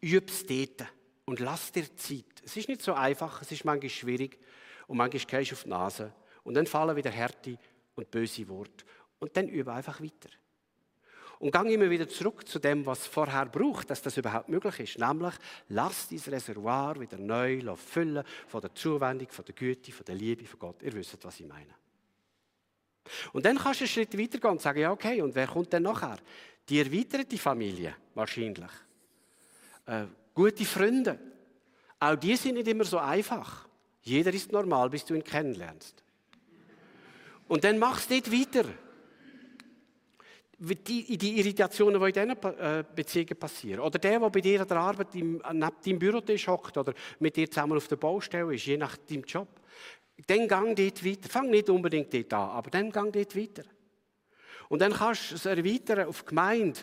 [0.00, 0.86] üb's dort
[1.24, 2.42] und lass dir Zeit.
[2.44, 4.38] Es ist nicht so einfach, es ist manchmal schwierig
[4.86, 6.12] und manchmal gehst du auf die Nase
[6.44, 7.58] und dann fallen wieder Härte
[7.94, 8.84] und böse Worte
[9.18, 10.28] und dann übe einfach weiter.
[11.42, 14.98] Und gang immer wieder zurück zu dem, was vorher braucht, dass das überhaupt möglich ist.
[15.00, 15.34] Nämlich,
[15.70, 20.44] lass dein Reservoir wieder neu füllen von der Zuwendung, von der Güte, von der Liebe
[20.44, 20.80] von Gott.
[20.84, 21.74] Ihr wisst, was ich meine.
[23.32, 25.82] Und dann kannst du einen Schritt weitergehen und sagen, ja, okay, und wer kommt denn
[25.82, 26.16] nachher?
[26.68, 28.70] Die erweiterte Familie, wahrscheinlich.
[29.86, 31.18] Äh, gute Freunde.
[31.98, 33.66] Auch die sind nicht immer so einfach.
[34.02, 36.04] Jeder ist normal, bis du ihn kennenlernst.
[37.48, 38.64] Und dann machst du dort weiter
[40.62, 43.80] die, die Irritationen, die in diesen äh, Beziehungen passieren.
[43.80, 47.36] Oder der, der bei dir an der Arbeit im, neben deinem Bürotisch hockt oder mit
[47.36, 49.48] dir zusammen auf der Baustelle ist, je nach deinem Job.
[50.26, 51.28] Dann gang dort weiter.
[51.28, 53.64] Fang nicht unbedingt dort an, aber dann gang dort weiter.
[54.68, 56.80] Und dann kannst du es erweitern auf Gemeinde,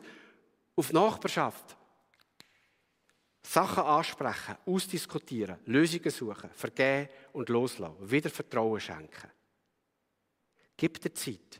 [0.76, 1.78] auf Nachbarschaft.
[3.42, 9.32] Sachen ansprechen, ausdiskutieren, Lösungen suchen, vergeben und loslassen, wieder Vertrauen schenken.
[10.78, 11.60] Gib dir Zeit.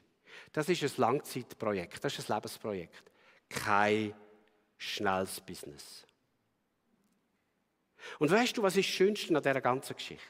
[0.52, 3.12] Das ist ein Langzeitprojekt, das ist ein Lebensprojekt.
[3.50, 4.14] Kein
[4.78, 6.06] schnelles Business.
[8.18, 10.24] Und weißt du, was ist das Schönste an dieser ganzen Geschichte?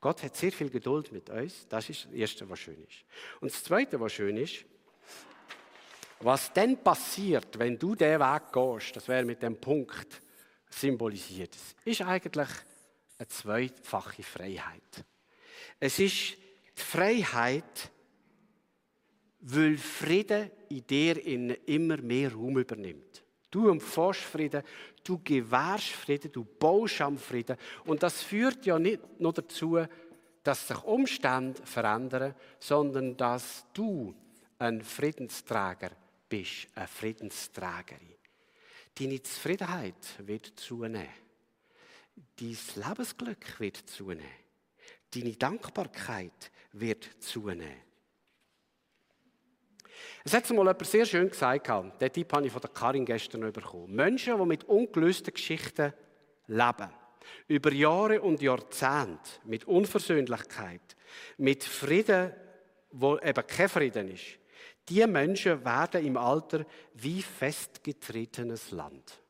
[0.00, 1.66] Gott hat sehr viel Geduld mit uns.
[1.68, 3.04] Das ist das Erste, was schön ist.
[3.40, 4.64] Und das Zweite, was schön ist,
[6.20, 10.20] was dann passiert, wenn du diesen Weg gehst, das wäre mit dem Punkt
[10.68, 12.48] symbolisiert, ist eigentlich
[13.18, 15.04] eine zweifache Freiheit.
[15.80, 16.36] Es ist
[16.76, 17.90] die Freiheit,
[19.40, 21.24] weil Frieden in dir
[21.66, 23.24] immer mehr Raum übernimmt.
[23.50, 24.62] Du empfängst Frieden,
[25.04, 27.56] du gewährst Frieden, du baust am Frieden.
[27.84, 29.78] Und das führt ja nicht nur dazu,
[30.42, 34.14] dass sich Umstände verändern, sondern dass du
[34.58, 35.90] ein Friedensträger
[36.28, 38.14] bist, eine Friedensträgerin.
[38.98, 41.08] Deine Zufriedenheit wird zunehmen.
[42.36, 44.24] Dein Lebensglück wird zunehmen.
[45.14, 47.87] Deine Dankbarkeit wird zunehmen.
[50.24, 53.52] Es hat mal jemand sehr schön gesagt, den Tipp habe ich von der Karin gestern
[53.52, 53.94] bekommen.
[53.94, 55.92] Menschen, die mit ungelösten Geschichten
[56.46, 56.90] leben,
[57.46, 60.96] über Jahre und Jahrzehnte, mit Unversöhnlichkeit,
[61.36, 62.32] mit Frieden,
[62.90, 64.38] wo eben kein Frieden ist,
[64.88, 69.20] die Menschen werden im Alter wie festgetretenes Land.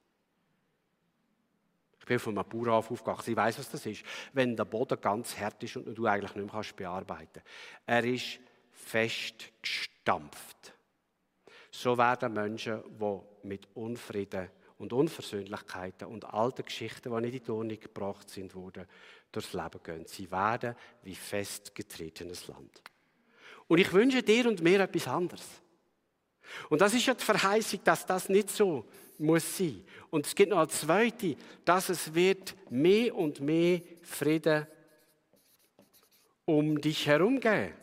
[1.98, 4.02] Ich bin von einem Bauernhof aufgewachsen, ich weiß, was das ist.
[4.32, 7.46] Wenn der Boden ganz hart ist und du eigentlich nicht mehr bearbeiten kannst.
[7.86, 8.40] Er ist
[8.88, 10.72] festgestampft.
[11.70, 17.50] So werden Menschen, die mit Unfrieden und Unversöhnlichkeiten und alten Geschichten, die nicht in die
[17.50, 18.86] Ordnung gebracht sind, wurden,
[19.30, 20.06] durchs Leben gehen.
[20.06, 22.82] Sie werden wie festgetretenes Land.
[23.66, 25.46] Und ich wünsche dir und mir etwas anderes.
[26.70, 28.86] Und das ist ja die Verheißung, dass das nicht so
[29.18, 29.84] muss sein.
[30.10, 34.66] Und es gibt noch eine zweite, dass es wird mehr und mehr Frieden
[36.46, 37.74] um dich herum geben.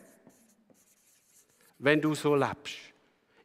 [1.78, 2.76] Wenn du so lebst.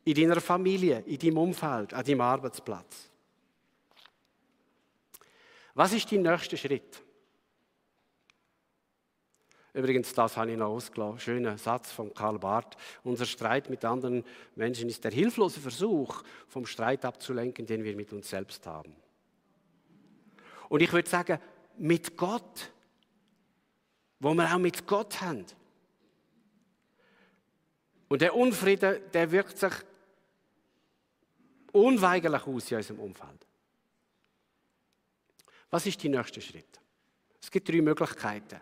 [0.03, 3.09] In deiner Familie, in deinem Umfeld, an deinem Arbeitsplatz.
[5.73, 7.01] Was ist dein nächster Schritt?
[9.73, 11.19] Übrigens, das habe ich noch ausgelassen.
[11.19, 12.75] Schöner Satz von Karl Barth.
[13.03, 18.11] Unser Streit mit anderen Menschen ist der hilflose Versuch, vom Streit abzulenken, den wir mit
[18.11, 18.93] uns selbst haben.
[20.67, 21.39] Und ich würde sagen,
[21.77, 22.71] mit Gott,
[24.19, 25.45] wo wir auch mit Gott haben.
[28.11, 29.71] Und der Unfrieden, der wirkt sich
[31.71, 33.47] unweigerlich aus in unserem Umfeld.
[35.69, 36.81] Was ist der nächste Schritt?
[37.41, 38.59] Es gibt drei Möglichkeiten.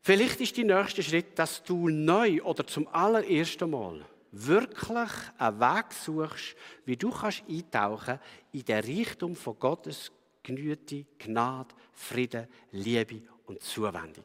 [0.00, 5.92] Vielleicht ist der nächste Schritt, dass du neu oder zum allerersten Mal wirklich einen Weg
[5.92, 8.18] suchst, wie du kannst eintauchen
[8.50, 10.10] in den Reichtum von Gottes
[10.42, 14.24] Güte, Gnade, Frieden, Liebe und Zuwendung.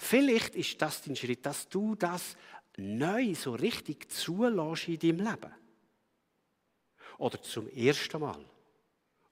[0.00, 2.36] Vielleicht ist das dein Schritt, dass du das
[2.78, 5.54] neu so richtig zulässt in deinem Leben.
[7.18, 8.44] Oder zum ersten Mal.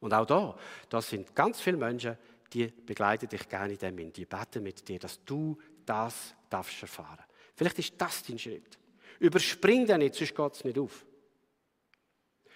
[0.00, 0.56] Und auch da,
[0.88, 2.18] das sind ganz viele Menschen,
[2.52, 7.24] die begleiten dich gerne in dem, die beten mit dir, dass du das darfst erfahren.
[7.54, 8.78] Vielleicht ist das dein Schritt.
[9.18, 11.06] Überspring den nicht, sonst geht es nicht auf.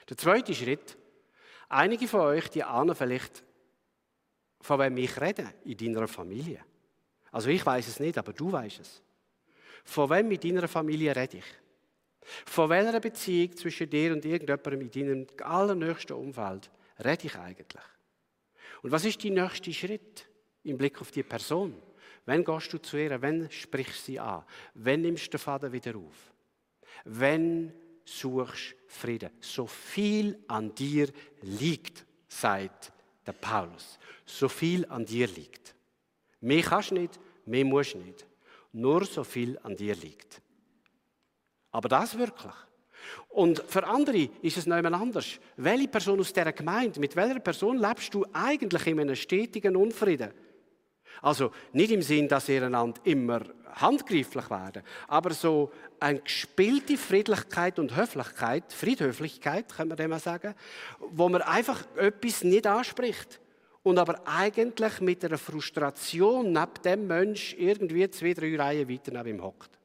[0.09, 0.97] Der zweite Schritt,
[1.69, 3.45] einige von euch, die ahnen vielleicht,
[4.61, 6.65] von wem ich rede, in deiner Familie.
[7.33, 9.03] Also ich weiß es nicht, aber du weißt es.
[9.91, 11.45] Von wem in deiner Familie rede ich?
[12.47, 16.71] Von welcher Beziehung zwischen dir und irgendjemandem in deinem allernächsten Umfeld
[17.05, 17.83] rede ich eigentlich?
[18.83, 20.29] Und was ist dein nächster Schritt
[20.63, 21.75] im Blick auf die Person?
[22.25, 23.21] Wann gehst du zu ihr?
[23.21, 24.45] Wann sprichst du sie an?
[24.75, 26.33] Wann nimmst du den Faden wieder auf?
[27.07, 27.73] Wann
[28.05, 29.31] suchst Frieden?
[29.41, 31.09] So viel an dir
[31.43, 32.93] liegt, sagt
[33.27, 33.99] der Paulus.
[34.25, 35.75] So viel an dir liegt.
[36.43, 38.30] Mehr kannst du nicht, mehr musst du nicht.
[38.73, 40.41] Nur so viel an dir liegt.
[41.73, 42.55] Aber das wirklich.
[43.29, 45.27] Und für andere ist es noch anders.
[45.57, 50.33] Welche Person aus dieser Gemeinde, mit welcher Person lebst du eigentlich in einem stetigen Unfrieden?
[51.23, 53.43] Also nicht im Sinn, dass ihr einander immer
[53.75, 60.55] handgreiflich werden, aber so eine gespielte Friedlichkeit und Höflichkeit, Friedhöflichkeit, könnte man dem sagen,
[60.99, 63.40] wo man einfach etwas nicht anspricht
[63.83, 69.39] und aber eigentlich mit einer Frustration neben dem Mensch irgendwie zwei, drei Reihen weiter neben
[69.39, 69.79] ihm hockt.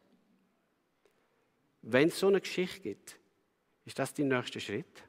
[1.81, 3.19] Wenn es so eine Geschichte gibt,
[3.85, 5.03] ist das der nächste Schritt?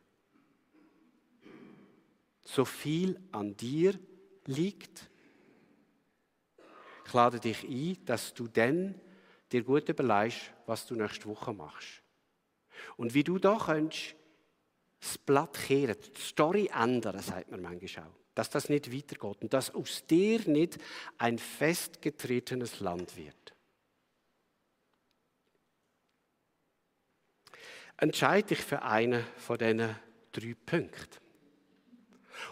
[2.45, 3.99] So viel an dir
[4.45, 5.11] liegt,
[7.07, 9.01] ich lade dich ein, dass du dann
[9.51, 12.03] dir gut überlegst, was du nächste Woche machst.
[12.97, 14.15] Und wie du da könntest,
[15.01, 18.26] das Blatt kehren, die Story ändern, sagt man manchmal auch.
[18.37, 20.79] Dass das nicht weitergeht und dass aus dir nicht
[21.19, 23.55] ein festgetretenes Land wird.
[27.97, 29.97] Entscheide dich für einen von diesen
[30.33, 31.19] drei Punkten.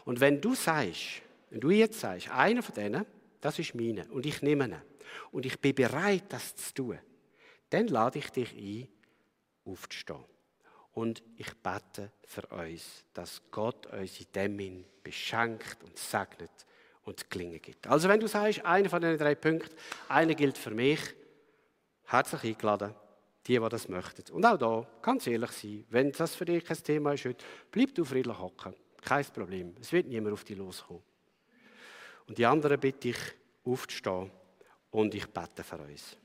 [0.07, 3.05] Und wenn du sagst, wenn du jetzt sagst, einer von denen,
[3.43, 4.77] das ist meine und ich nehme ihn.
[5.31, 6.99] Und ich bin bereit, das zu tun.
[7.69, 8.89] Dann lade ich dich ein,
[9.67, 10.25] aufzustehen.
[10.95, 16.51] Und ich bete für uns, dass Gott uns in dem beschenkt und segnet
[17.05, 17.87] und gelingen gibt.
[17.87, 19.75] Also wenn du sagst, einer von den drei Punkten,
[20.09, 21.01] einer gilt für mich,
[22.05, 22.95] herzlich eingeladen,
[23.47, 24.33] die, die das möchten.
[24.33, 27.95] Und auch da, ganz ehrlich sein, wenn das für dich kein Thema ist heute, bleib
[27.95, 28.75] du friedlich hocken.
[29.03, 29.75] Kein Problem.
[29.81, 31.03] Es wird niemand auf dich loskommen.
[32.27, 33.19] Und die anderen bitte ich
[33.65, 34.31] aufzustehen
[34.91, 36.17] und ich bete für uns.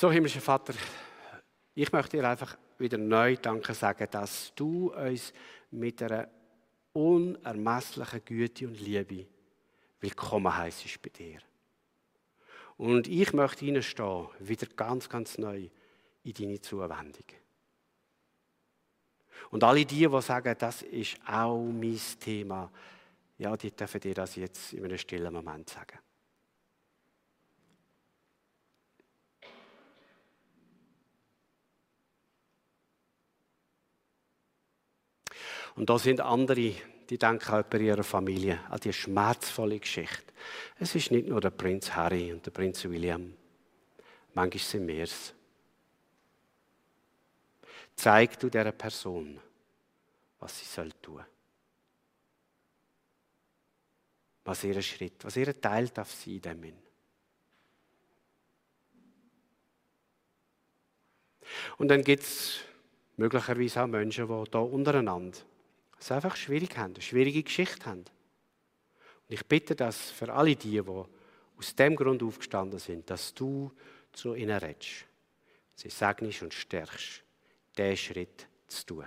[0.00, 0.74] So, himmlischer Vater,
[1.74, 5.32] ich möchte dir einfach wieder neu Danke sagen, dass du uns
[5.72, 6.28] mit einer
[6.92, 9.26] unermesslichen Güte und Liebe
[9.98, 11.40] willkommen heisst bei dir.
[12.76, 15.68] Und ich möchte hineinstehen, wieder ganz, ganz neu
[16.22, 17.26] in deine Zuwendung.
[19.50, 22.70] Und alle die, die sagen, das ist auch mein Thema,
[23.36, 25.98] ja, die dürfen dir das jetzt in einem stillen Moment sagen.
[35.78, 36.74] Und da sind andere,
[37.08, 40.24] die denken auch bei ihrer Familie an die schmerzvolle Geschichte.
[40.80, 43.32] Es ist nicht nur der Prinz Harry und der Prinz William.
[44.34, 45.32] Manchmal sind wir es.
[47.94, 49.40] Zeig du dieser Person,
[50.40, 51.24] was sie soll tun.
[54.46, 56.72] Was ihr Schritt, was ihr Teil darf sein in dem
[61.76, 62.58] Und dann gibt es
[63.16, 65.38] möglicherweise auch Menschen, die hier untereinander
[66.00, 68.00] es einfach schwierig haben, eine schwierige Geschichte haben.
[68.00, 70.82] Und ich bitte das für alle die, die
[71.58, 73.72] aus dem Grund aufgestanden sind, dass du
[74.12, 75.06] zu ihnen redest.
[75.74, 77.22] Sie segnest und stärkst,
[77.76, 79.06] diesen Schritt zu tun.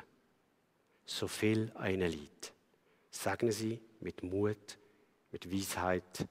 [1.05, 2.27] So viel an ihnen.
[3.09, 4.77] Segne sie mit Mut,
[5.31, 6.27] mit Weisheit,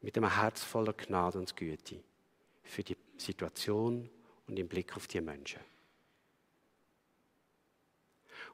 [0.00, 2.02] mit einem Herz voller Gnade und Güte
[2.62, 4.08] für die Situation
[4.46, 5.60] und im Blick auf die Menschen.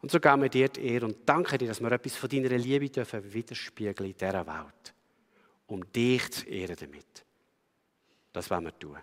[0.05, 2.59] Und so geben wir dir die Ehre und danke dir, dass wir etwas von deiner
[2.59, 4.95] Liebe dürfen widerspiegeln in dieser Welt.
[5.67, 7.25] Um dich zu ehren damit.
[8.31, 8.99] Das wollen wir tun.